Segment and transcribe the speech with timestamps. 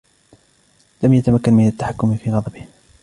[1.03, 2.65] لم يتمكن من التحكم في غضبه